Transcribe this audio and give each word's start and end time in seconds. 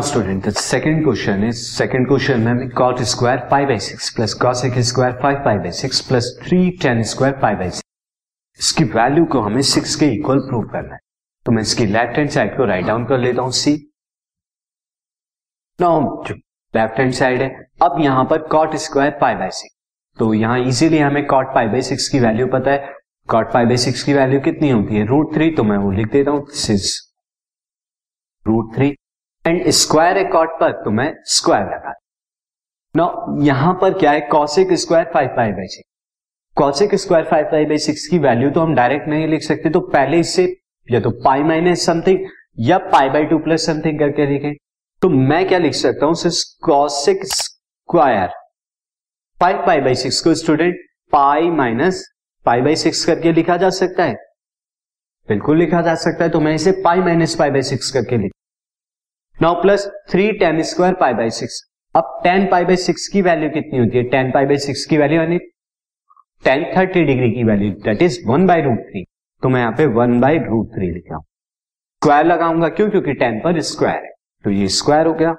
Student, 0.00 0.44
the 0.44 0.52
second 0.52 1.02
question 1.04 1.42
is, 1.44 1.60
second 1.76 2.06
question 2.08 2.38
में 2.38 2.50
हमें 2.50 2.68
cot 2.78 3.00
square 3.04 3.40
pi 3.50 3.58
by 3.66 3.76
six 3.78 4.10
plus 4.10 4.34
cosec 4.42 4.76
square 4.82 5.16
five 5.22 5.40
pi 5.44 5.54
by 5.58 5.70
six 5.70 6.00
plus 6.00 6.28
three 6.42 6.76
tan 6.78 7.02
square 7.04 7.34
pi 7.42 7.50
by 7.54 7.66
six. 7.68 7.82
इसकी 8.60 8.84
value 8.94 9.24
को 9.32 9.40
हमें 9.40 9.60
six 9.70 9.96
के 9.96 10.06
equal 10.14 10.38
prove 10.48 10.62
करना 10.72 10.94
है। 10.94 10.98
तो 11.46 11.52
मैं 11.52 11.62
इसकी 11.62 11.86
लेफ़्ट 11.86 12.18
हैंड 12.18 12.30
साइड 12.30 12.56
को 12.56 12.64
राइट 12.64 12.86
डाउन 12.86 13.04
कर 13.06 13.18
लेता 13.18 13.42
हूँ 13.42 13.52
see 13.52 13.74
now 15.80 16.24
left 16.74 16.98
hand 16.98 17.12
side 17.12 17.42
है 17.42 17.48
अब 17.82 18.00
यहाँ 18.00 18.24
पर 18.30 18.46
cot 18.48 18.76
square 18.86 19.18
pi 19.20 19.34
by 19.34 19.50
six 19.50 19.76
तो 20.18 20.32
यहाँ 20.34 20.58
इजीली 20.68 20.98
हमें 20.98 21.24
कॉट 21.26 21.54
पाई 21.54 21.68
बाय 21.68 21.82
सिक्स 21.82 22.08
की 22.08 22.20
वैल्यू 22.20 22.46
पता 22.54 22.70
है। 22.70 22.94
कॉट 23.28 23.52
पाई 23.52 23.66
बाय 23.66 23.76
सिक्स 23.86 24.02
की 24.02 24.14
वैल्यू 24.14 24.40
कितनी 24.40 24.70
होती 24.70 24.96
है? 24.96 25.06
रूट 25.06 25.34
थ्री 25.34 25.50
तो 25.56 25.64
मैं 25.64 25.78
वो 25.78 25.90
लिख 25.90 26.12
देता 26.12 26.30
हूँ 26.30 26.46
this 26.46 26.70
is 26.70 26.90
root 28.46 28.74
three 28.76 28.94
and 29.44 29.68
square 29.70 30.22
cot 30.32 30.50
पर 30.60 30.72
तो 30.84 30.90
मैं 30.90 31.12
स्क्वायर 31.26 31.64
लगा 31.64 31.94
नो 32.94 33.44
यहाँ 33.44 33.72
पर 33.80 33.98
क्या 33.98 34.10
है? 34.10 34.20
Cosec 34.22 34.72
square 34.72 35.10
five 35.14 35.28
pi 35.36 35.52
by 35.52 35.66
six 35.66 35.88
cosec 36.56 36.94
square 36.94 37.24
five 37.24 37.44
pi 37.50 37.64
by 37.64 37.78
six 37.78 38.06
की 38.06 38.18
वैल्यू 38.18 38.50
तो 38.50 38.60
हम 38.60 38.74
डायरेक्ट 38.74 39.08
नहीं 39.08 39.26
लिख 39.28 39.42
सकते 39.42 39.70
तो 39.70 39.80
पहले 39.88 40.18
इससे 40.20 40.44
या 40.88 41.00
तो 41.00 41.10
पाई 41.24 41.42
माइनस 41.42 41.84
समथिंग 41.86 42.26
या 42.60 42.78
pi 42.92 43.08
by 43.10 43.24
two 43.24 43.38
plus 43.38 43.66
something 43.66 43.98
करके 43.98 44.26
लिखें। 44.26 44.52
तो 45.02 45.08
मैं 45.08 45.46
क्या 45.48 45.58
लिख 45.58 45.74
सकता 45.74 46.06
हूँ? 46.06 46.14
Cosec 46.62 47.24
square 47.26 48.28
five 49.40 49.64
pi 49.66 49.80
by 49.80 49.94
six 49.94 50.20
को 50.20 50.34
student 50.34 50.76
pi 51.12 51.50
minus 51.52 52.04
pi 52.46 52.60
by 52.60 52.76
six 52.76 53.04
करके 53.04 53.32
लिखा 53.32 53.56
जा 53.56 53.70
सकता 53.72 54.04
है। 54.04 54.14
बिल्कुल 55.28 55.58
लिखा 55.58 55.80
जा 55.82 55.94
सकता 55.96 56.24
है 56.24 56.30
तो 56.30 56.40
मैं 56.40 56.54
इसे 56.54 56.72
pi 56.84 57.00
minus 57.00 57.34
pi 57.34 57.50
by 57.50 57.62
six 57.64 57.90
करके 57.90 58.18
लिख 58.18 58.32
now 59.38 59.60
plus 59.62 59.86
three 60.10 60.30
tan 60.38 60.62
square 60.62 60.94
pi 60.94 61.14
by 61.14 61.30
six 61.30 61.62
अब 61.94 62.20
टेन 62.24 62.46
पाई 62.50 62.64
बाई 62.64 62.76
सिक्स 62.76 63.06
की 63.08 63.22
वैल्यू 63.22 63.48
कितनी 63.50 63.78
होती 63.78 63.98
है? 63.98 64.02
टेन 64.04 64.30
पाई 64.32 64.46
बाई 64.46 64.58
सिक्स 64.58 64.84
की 64.86 64.98
वैल्यू 64.98 65.20
यानी 65.20 65.38
टेन 66.44 66.64
थर्टी 66.76 67.04
डिग्री 67.04 67.30
की 67.32 67.44
value 67.44 67.70
that 67.84 68.02
is 68.02 68.18
one 68.26 68.46
by 68.46 68.62
root 68.62 68.78
three 68.90 69.04
तो 69.42 69.48
मैं 69.48 69.60
यहाँ 69.60 69.72
पे 69.78 69.86
वन 69.96 70.18
बाई 70.20 70.38
रूट 70.38 70.68
थ्री 70.74 70.90
लिखा 70.90 71.14
हूँ। 71.14 71.24
स्क्वायर 72.02 72.26
लगाऊँगा 72.26 72.68
क्यों? 72.68 72.88
क्योंकि 72.90 73.12
टेन 73.14 73.40
पर 73.40 73.60
स्क्वायर 73.60 74.04
है। 74.04 74.10
तो 74.44 74.50
ये 74.50 74.68
स्क्वायर 74.76 75.06
हो 75.06 75.12
गया। 75.14 75.34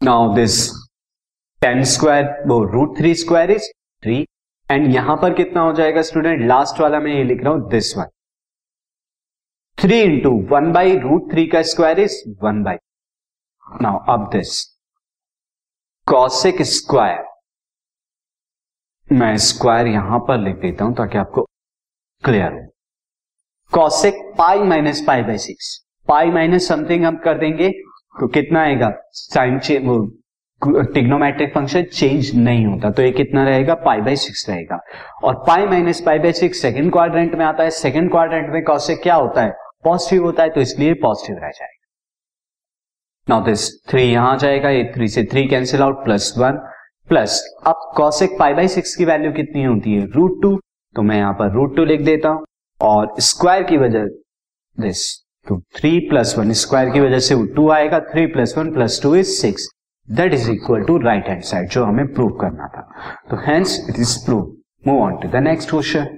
नाउ 0.00 0.34
दिस 0.34 0.68
टेन 1.62 1.82
स्क्वायर 1.92 2.24
वो 2.46 2.62
root 2.64 2.98
three 2.98 3.14
square 3.14 3.50
is 3.50 3.70
three 4.02 4.24
and 4.68 4.94
यहाँ 4.94 5.16
पर 5.22 5.34
कितना 5.34 5.60
हो 5.60 5.72
जाएगा 5.72 6.02
स्टूडेंट 6.02 6.46
लास्ट 6.46 6.80
वाला 6.80 7.00
मैं 7.00 7.14
ये 7.14 7.24
लिख 7.24 7.42
रहा 7.44 7.52
हूँ 7.52 7.68
this 7.70 7.96
one 7.96 8.06
three 9.78 10.00
into 10.00 10.30
one 10.50 10.72
by 10.72 10.96
root 10.98 11.30
three 11.32 11.46
का 11.46 11.60
square 11.62 11.98
is 12.00 12.14
one 12.42 12.62
by 12.62 12.76
now 13.82 13.98
अब 14.14 14.28
दिस 14.32 14.62
कॉसिक 16.06 16.62
स्क्वायर 16.62 17.24
मैं 19.10 19.36
स्क्वायर 19.36 19.86
यहाँ 19.86 20.18
पर 20.28 20.38
लिख 20.38 20.56
देता 20.56 20.84
हूँ 20.84 20.94
ताकि 20.96 21.18
आपको 21.18 21.42
क्लियर 22.24 22.52
हो। 22.52 22.66
Cosec 23.72 24.14
pi 24.38 24.58
minus 24.64 25.02
pi 25.06 25.22
by 25.22 25.38
six 25.38 25.68
pi 26.08 26.30
minus 26.30 26.68
something 26.68 27.04
हम 27.04 27.16
कर 27.24 27.38
देंगे 27.38 27.68
तो 28.20 28.28
कितना 28.28 28.62
आएगा? 28.62 28.90
साइन 29.12 29.58
चेंज 29.58 29.86
वो 29.86 29.98
टिग्नोमेट्रिक 30.94 31.54
फ़ंक्शन 31.54 31.82
चेंज 31.84 32.34
नहीं 32.36 32.66
होता 32.66 32.90
तो 32.90 33.02
ये 33.02 33.10
कितना 33.12 33.44
रहेगा? 33.44 33.74
पाई 33.76 34.00
बाई 34.00 34.16
सिक्स 34.16 34.48
रहेगा। 34.48 34.80
और 35.24 35.34
pi 35.46 35.66
minus 35.66 36.00
pi 36.06 36.18
by 36.18 36.32
six 36.32 36.62
second 36.62 36.92
quadrant 36.92 37.34
में 37.34 37.44
आता 37.46 37.62
है। 37.62 37.70
सेकेंड 37.70 38.10
क्वाड्रेंट 38.10 38.52
में 38.52 38.62
कॉसिक 38.64 39.02
क्या 39.02 39.14
होता 39.14 39.42
है? 39.42 39.52
पॉजिटिव 39.84 40.24
होता 40.24 40.42
है 40.42 40.50
तो 40.50 40.60
इसलिए 40.60 40.94
पॉजिटिव 41.02 41.36
रह 41.36 41.50
जाएगा। 41.50 41.74
नाउ 43.28 43.44
दिस 43.44 43.68
थ्री 43.88 44.02
यहाँ 44.02 44.36
जाएगा, 44.38 44.70
ये 44.70 44.84
थ्री 44.94 45.08
से 45.08 45.24
three 45.24 45.46
cancel 45.48 45.82
out 45.82 46.04
plus 46.04 46.32
one 46.38 46.60
plus 47.08 47.42
अब 47.66 47.90
कॉसेक 47.96 48.36
पाई 48.38 48.54
बाई 48.54 48.68
सिक्स 48.68 48.94
की 48.96 49.04
वैल्यू 49.04 49.32
कितनी 49.32 49.64
होती 49.64 49.94
है? 49.94 50.06
रूट 50.06 50.42
टू 50.42 50.58
तो 50.96 51.02
मैं 51.02 51.16
यहाँ 51.16 51.32
पर 51.34 51.52
रूट 51.52 51.76
टू 51.76 51.84
लिख 51.84 52.00
देता 52.02 52.28
हूँ, 52.28 52.44
और 52.80 53.14
स्क्वायर 53.20 53.62
की 53.62 53.76
वजह 53.78 54.04
दिस 54.78 55.06
तो 55.46 55.58
थ्री 55.76 55.98
प्लस 56.08 56.34
वन 56.38 56.52
स्क्वायर 56.54 56.90
की 56.90 57.00
वजह 57.00 57.18
से 57.18 57.34
वो 57.34 57.44
टू 57.56 57.68
आएगा 57.70 58.00
three 58.02 58.26
plus 58.28 58.56
one 58.58 58.72
plus 58.72 59.00
two 59.02 59.14
is 59.16 59.28
six 59.30 59.68
that 60.08 60.34
is 60.34 60.50
equal 60.50 60.84
to 60.84 60.98
right 60.98 61.28
hand 61.28 61.42
side 61.44 61.68
जो 61.70 61.84
हमें 61.84 62.12
प्रूव 62.14 62.30
करना 62.40 62.68
था। 62.68 62.82
तो 63.30 63.36
hence 63.46 63.78
it 63.88 63.98
is 63.98 64.16
prove 64.24 64.56
move 64.86 65.02
on 65.02 65.16
to 65.22 65.28
the 65.28 65.42
next 65.42 65.70
question 65.70 66.17